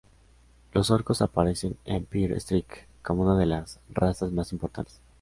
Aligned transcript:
Los 0.73 0.89
orcos 0.89 1.21
aparecen 1.21 1.77
en 1.85 1.97
Empire 1.97 2.35
Strike 2.39 2.87
como 3.03 3.21
una 3.21 3.37
de 3.37 3.45
las 3.45 3.77
razas 3.91 4.31
más 4.31 4.51
importantes. 4.51 4.99